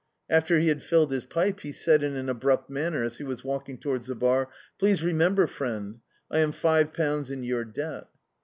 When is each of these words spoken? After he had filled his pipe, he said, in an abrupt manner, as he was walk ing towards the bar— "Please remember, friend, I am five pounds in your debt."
After 0.31 0.57
he 0.57 0.69
had 0.69 0.81
filled 0.81 1.11
his 1.11 1.25
pipe, 1.25 1.59
he 1.59 1.71
said, 1.71 2.01
in 2.01 2.15
an 2.15 2.27
abrupt 2.27 2.71
manner, 2.71 3.03
as 3.03 3.19
he 3.19 3.23
was 3.23 3.43
walk 3.43 3.69
ing 3.69 3.77
towards 3.77 4.07
the 4.07 4.15
bar— 4.15 4.49
"Please 4.79 5.03
remember, 5.03 5.45
friend, 5.45 5.99
I 6.31 6.39
am 6.39 6.53
five 6.53 6.91
pounds 6.91 7.29
in 7.29 7.43
your 7.43 7.63
debt." 7.65 8.07